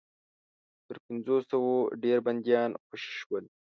تر 0.87 0.97
پنځوسو 1.05 1.59
ډېر 2.03 2.17
بنديان 2.25 2.69
خوشي 2.85 3.11
شول. 3.21 3.43